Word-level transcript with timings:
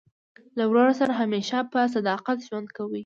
له 0.57 0.63
ورور 0.69 0.89
سره 0.99 1.11
همېشه 1.21 1.57
په 1.71 1.79
صداقت 1.95 2.37
ژوند 2.47 2.67
کوئ! 2.77 2.99